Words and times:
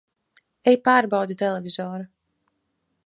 Ej 0.71 0.79
pārbaudi 0.87 1.37
televizoru! 1.43 2.09